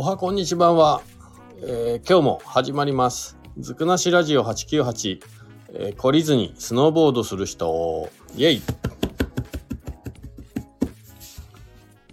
[0.00, 1.02] おはこんにちはは、
[1.58, 3.36] えー、今日も始まります。
[3.58, 5.20] ずくなしラジオ898、
[5.74, 8.62] えー、懲りずにスノーボードする人、イェイ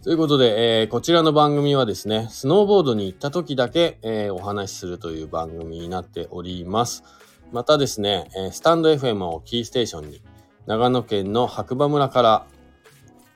[0.03, 7.05] ということで、えーこちらの番組はですね、スノーボードに行った時だけ、えーお話しするという番組になっております。
[7.53, 10.21] またですね、えースタンド FM をキーステーションに、
[10.65, 12.47] 長野県の白馬村から、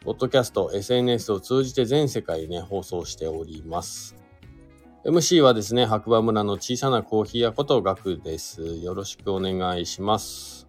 [0.03, 4.20] ポッドキャスト、SNS を通じて全世界ね、放送しております。
[5.03, 8.61] MC はですね、白馬村の小さなコーヒー屋ことガクです。
[8.61, 10.67] よろしくお願いします。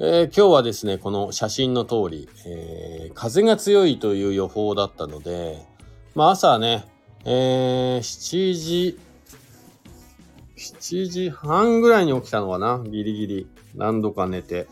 [0.00, 5.64] えー今日はですね、この写真の通り、えー風が強いという予報だったので、
[6.16, 6.88] まあ朝ね、
[7.24, 8.98] えー7時、
[10.56, 12.82] 7時半ぐらいに起きたのかな？
[12.84, 13.46] ギリギリ。
[13.76, 14.66] 何度か寝て。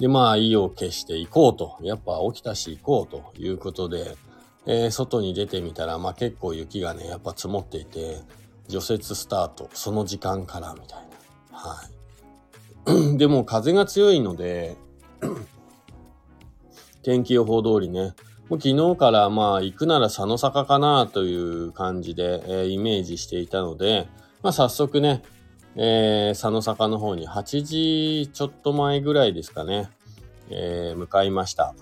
[0.00, 1.76] で、まあ、意を決して行こうと。
[1.82, 4.16] やっぱ起きたし行こうということで、
[4.66, 8.18] えー外に出てみたら、まあ結構雪がね、やっぱ積もっていて、
[8.68, 10.98] 除雪スタート、その時間からみたい
[11.52, 11.58] な。
[11.58, 11.82] は
[13.12, 13.16] い。
[13.18, 14.76] でも風が強いので、
[17.02, 18.14] 天気予報通りね、
[18.48, 24.08] もう昨日からまあ行くなら佐野坂かなという感じで、えーイメージしていたので、
[24.42, 25.22] まあ早速ね、
[25.76, 29.88] えー佐野坂の方に8時ちょっと前ぐらいですかね、
[30.50, 31.74] えー向かいました。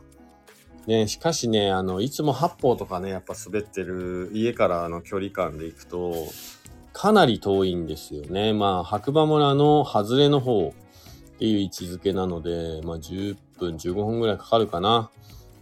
[0.89, 6.14] ね、しかしね、あの、いつも八方とかね、やっぱ滑ってる家からの距離感で行くと、
[6.94, 8.55] かなり遠いんですよね。
[8.55, 15.11] まあ、白馬村の外れの方っていう位置づけなので、まあ、10分、15分ぐらいかかるかな。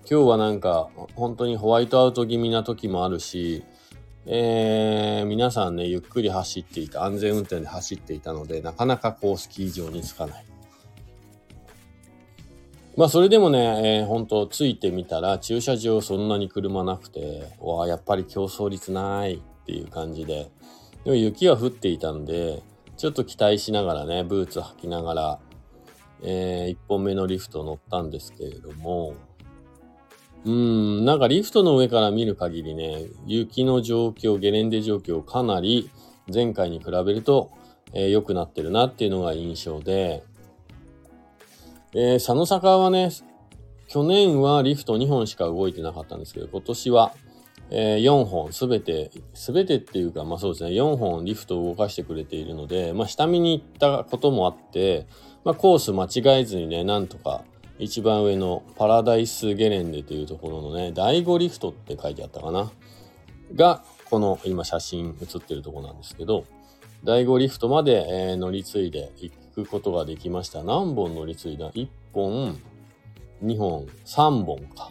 [0.09, 3.65] 今日はなんか、本当にホワイトアウト気味な時もあるし、
[4.27, 10.45] えー、皆さんね、ゆっくり走っていた、安全運転で走っていたので、なかなかこう、スキー場に着かない。
[12.97, 20.51] まあそれでもね、えー、本当ついてみたら駐車場そんなに車なくて、わあ、やっぱり競争率ないっていう感じで。
[21.05, 22.63] でも雪は降っていたんで、
[22.97, 25.39] ちょっと期待しながらね、ブーツ履きながら、
[26.23, 29.15] えー、1本目のリフト乗ったんですけれども、
[30.47, 35.91] うん、なんかリフトの上から見る限りね、雪の状況、ゲレンデ状況かなり
[36.33, 37.51] 前回に比べると、
[37.93, 40.25] えー良くなってるなっていうのが印象で、
[41.99, 43.11] えー佐野坂はね、
[43.89, 47.15] 去年はリフト2本しか動いてなかったんですけど、今年は、
[47.71, 55.07] え4本すべて、すべてっていうか、まあそうですね、4本リフトを動かしてくれているので、まあ下見に行ったこともあって、
[55.43, 57.45] まあコース間違えずにね、なんとか
[57.79, 62.71] 一番上のパラダイスゲレンデというところのね、第5リフトって書いてあったかな。
[63.55, 66.45] が、この今写真写ってるとこなんですけど、
[67.05, 69.33] 第5リフトまで、えー乗り継いで行
[69.65, 70.63] くことができました。
[70.63, 72.59] 何本乗り継いだ ?1 本、
[73.43, 74.91] 2本、3本か。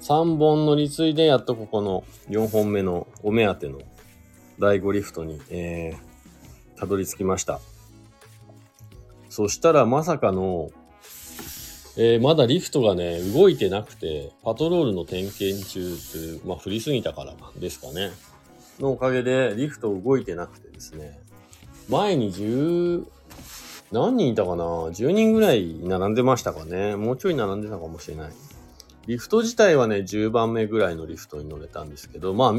[0.00, 3.80] 3本乗り継いで、やっとここの4本目のお目当ての
[4.58, 6.12] 第5リフトに、えー
[6.74, 7.60] たどり着きました。
[9.28, 10.72] そしたらまさかの、
[11.96, 18.10] えーまだリフトがね、動いてなくて、パトロールの点検中っていう、まあ降りすぎたからですかね。
[18.80, 21.20] のおかげで、リフト動いてなくてですね、
[21.88, 23.06] 前に10、
[23.92, 26.96] 何人いたかな ?10 人ぐらい並んでましたかね？
[26.96, 28.30] もうちょい並んでたかもしれない。
[29.06, 32.54] リフト自体はね、10番目ぐらいのリフトに乗れたんですけど、まあ、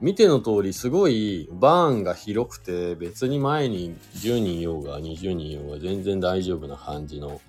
[0.00, 7.40] 見ての通り、すごいバーンが広くて、別に前に10人いようが20人いようが全然大丈夫な感じの、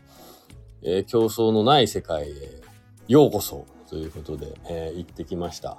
[0.83, 2.33] えー競争のない世界へ
[3.07, 5.77] ようこそということで、えー行ってきました。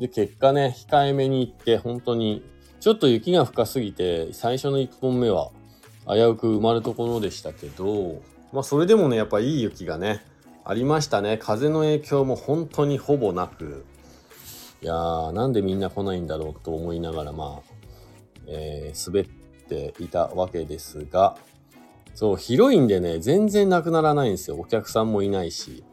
[0.00, 2.42] で、結果ね、控えめに行って、本当に、
[2.80, 5.50] ちょっと雪が深すぎて、最初の1本目は
[6.08, 8.22] 危うく埋まるところでしたけど、
[8.52, 10.24] まあそれでもね、やっぱいい雪がね、
[10.64, 11.38] ありましたね。
[11.38, 13.84] 風の影響も本当にほぼなく、
[14.82, 17.72] いやー、なんでみんな来ないんだろうと思いながら、まあ、
[18.46, 19.28] えー滑っ
[19.68, 21.36] ていたわけですが、
[22.14, 24.56] そう、広いんでね、全然なくならないんですよ。
[24.56, 25.84] お客さんもいないし。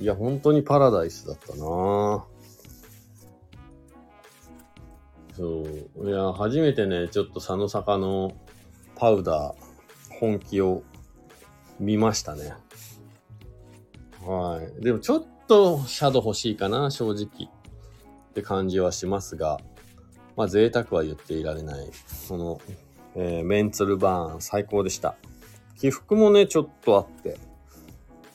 [0.00, 2.24] いや、本当にパラダイスだったな。
[5.36, 5.64] そ
[5.96, 6.08] う。
[6.08, 8.34] いや、初めてね、ちょっと佐野坂の
[8.98, 10.82] パウダー、本気を
[11.78, 12.52] 見ましたね。
[14.24, 14.82] はい。
[14.82, 17.24] でもちょっとシャドウ欲しいかな、正直。
[17.24, 19.58] って感じはしますが、
[20.36, 21.90] まあ贅沢は言っていられない。
[22.06, 22.60] その、
[23.14, 25.16] えーメンツルバーン最高でした。
[25.80, 27.38] 起伏もね、ちょっとあって、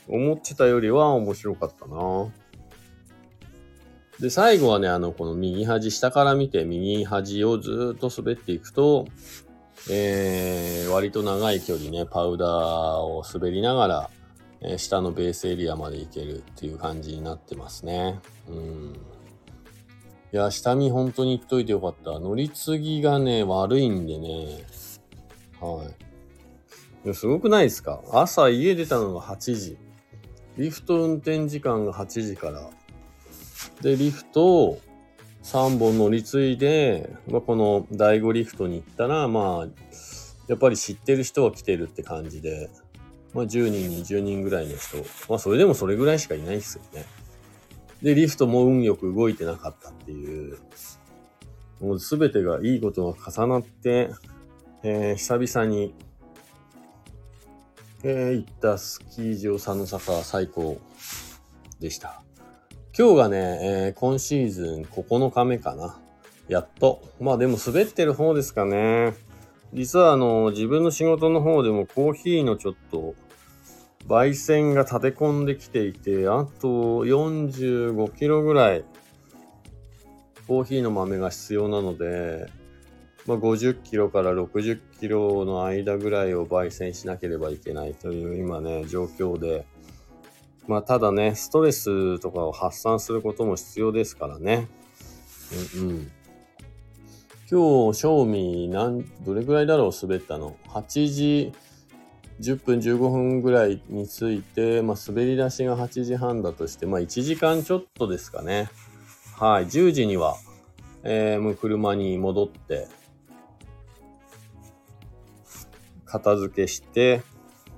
[0.08, 2.32] 思ってたよりは面白かったな
[4.20, 9.08] で、最後はね、あの、この右端、下から見て右端をずっと滑っていくと、
[9.90, 12.50] えー、割と長い距離ね、パウダー
[13.00, 14.10] を滑りながら、
[14.62, 18.20] えー下のベースエリアまで行けるっていう感じになってますね。
[18.48, 18.94] うん。
[20.32, 22.18] いや、下見本当に言っといてよかった。
[22.20, 24.64] 乗り継ぎがね、悪いんでね。
[25.60, 25.88] はい。
[27.06, 28.02] いやすごくないですか？
[28.14, 29.78] 朝家出たのが8時。
[30.58, 32.70] リフト運転時間が8時から。
[33.82, 34.80] で、リフトを
[35.44, 39.68] 3本乗り継いで、まあ、この第5リフトに行ったら、まあ、
[40.48, 42.70] やっぱり知ってる人は来てるって感じで、
[43.34, 44.98] まあ、10人、20人ぐらいの人。
[45.30, 47.06] まあ、それでもそれぐらいしかいないですよね。
[48.02, 50.58] で、リフトも運よく動いてなかったっていう、
[51.82, 54.12] もうすべてがいいことが重なって、
[54.84, 55.94] えー、久々に、
[58.04, 60.80] えー、行ったスキー場佐野坂最高
[61.80, 62.23] でした。
[62.96, 66.00] 今日がね、えー、今シーズン9日目かな。
[66.48, 67.02] やっと。
[67.20, 69.16] まあでも滑ってる方ですかね。
[69.74, 73.16] 実はあの、自分の仕事の方でもコーヒーのちょっと
[74.08, 78.86] 焙煎が立て込んできていて、あと45キロぐらい
[80.48, 82.46] コーヒーの豆が必要なので、
[83.26, 89.66] まあ、50キロから60キロの間ぐらいを焙煎しなければいけないという今ね、状況で、
[90.68, 94.68] まあただね、ストレスとかを発散することも必要ですからね。
[95.76, 96.12] うん、うん。
[97.52, 101.54] 今日、賞味、なん、どれぐらいだろう、滑ったの？8時
[102.40, 108.70] 10分15分ぐらいについて、まあ、滑り出しが8時半だとして、まあ、1時間ちょっとですかね。
[109.38, 109.66] はい。
[109.66, 110.38] 10時には、
[111.04, 112.88] えー、もう車に戻って、
[116.06, 117.22] 片付けして、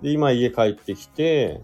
[0.02, 1.62] で、今家帰ってきて、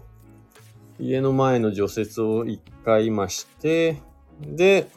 [1.02, 4.00] 家の前の除雪を一回今して、
[4.40, 4.88] で、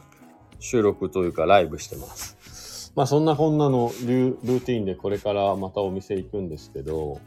[0.59, 2.93] 収録というかライブしてます。
[2.95, 7.19] まあそんなこんなのルーティンでこれからまたお店行くんですけど、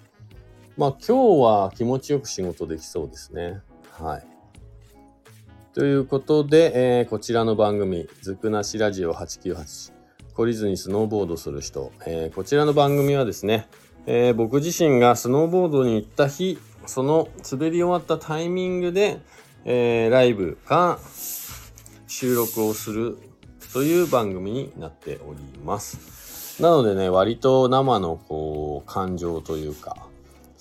[0.77, 3.61] まあ今日は気持ちよく仕事できそうですね。
[3.91, 4.27] はい。
[5.75, 9.93] ということで、えー、こちらの番組、ずくなしラジオ898、
[10.37, 13.67] 懲りずにスノーボードする人、えー、こちらの番組はですね、
[14.07, 19.20] えー、僕自身がスノーボードに行った日、その滑り終わったタイミングで、
[19.64, 20.99] えー、ライブか
[22.06, 23.19] 収録をする
[23.75, 26.62] という番組になっております。
[26.62, 30.08] なのでね、割と生のこう感情というか、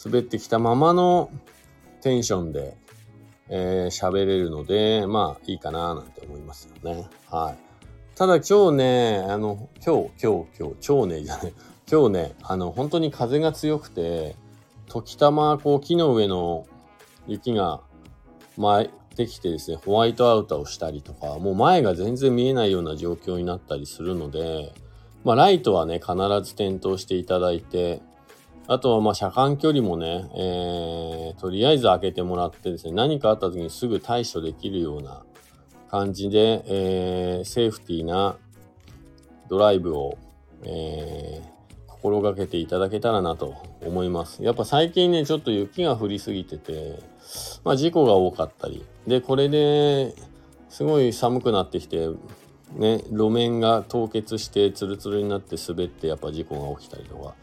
[0.04, 1.32] 滑ってきたままの
[2.02, 2.76] テンションで、
[3.50, 7.08] えー、喋れるので、まあいいかななんて思いますよね。
[7.32, 7.58] はい。
[8.16, 11.54] ただ今日ね、あの、今日、今日、今日、超ねじゃない。
[11.90, 14.36] 今日ね、あの、本当に風が強くて、
[14.88, 16.66] 時たま、こう、木の上の
[17.28, 17.82] 雪が
[18.58, 24.74] 舞ってきてですね、ホワイトアウターをしたりとか、もう前が全然見えないような状況になったりするので、
[25.24, 28.02] まあ、ライトはね、必ず点灯していただいて、
[28.70, 35.24] あとはまあ車間距離もね、えー、とりあえず開けてもらってですね、何かあった時にすぐ対処できるような
[35.90, 38.36] 感じで、えー、セーフティーな
[39.50, 40.18] ドライブを、
[40.64, 41.57] えー、
[42.02, 44.44] 心がけていただけたらなと思います。
[44.44, 47.00] やっぱ最近ね、ちょっと雪が降りすぎてて、
[47.64, 50.16] まあ事故が多かったり、で、これで
[50.70, 52.10] すごい寒くなってきて、
[52.76, 57.34] ね、路面が凍結してツルツルになって滑ってやっぱ事故が起きたりとか、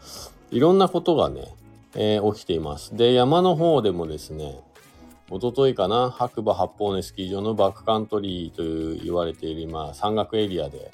[0.51, 1.53] いろんなことがね、
[1.95, 2.95] えー、起きています。
[2.95, 4.59] で、山の方でもですね、
[5.29, 10.91] おとといかな、白馬八方根スキー場のバックカントリーという言われている今、山岳エリアで、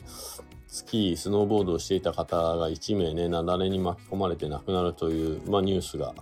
[0.72, 6.16] スキー、スノーボードをしていた方が1名ね、雪崩に巻き込まれて亡くなるという、まあ、ニュースが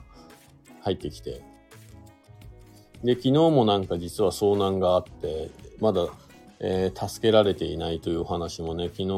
[0.82, 1.44] 入ってきて、
[3.04, 6.08] で、昨日もなんか実は遭難があって、まだ、
[6.60, 9.10] えー、助けられていないというお話もね、昨日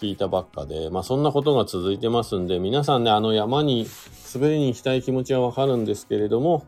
[0.00, 3.86] 聞いたばっかで、まあそんなことが続いてますんで、皆さんね、あの山に
[4.34, 6.64] 滑りに行きたい気持ちはわかるんですけれども、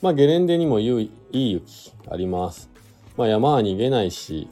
[0.00, 2.70] まあゲレンデにもいい雪あります。
[3.16, 4.48] まあ山は逃げないし、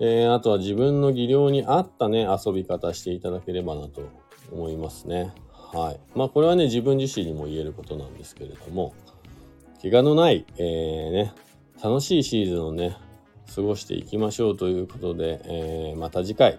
[0.00, 4.02] えー、あとは自分の技量に合ったね、遊び方していただければなと
[4.50, 5.32] 思いますね。
[5.52, 6.00] はい。
[6.14, 8.94] まあこれはね、自分自身にも言えることなんですけれども、
[9.82, 11.34] 怪我のない、えー、ね、
[11.82, 12.96] 楽しいシーズンをね、
[13.54, 16.58] 過ごしていきましょうということで、えー、また次回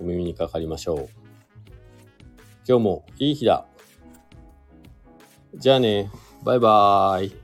[0.00, 1.08] お耳にかかりましょう。
[2.66, 3.66] 今日もいい日だ。
[5.56, 6.10] じゃあね、
[6.42, 7.43] バイバーイ。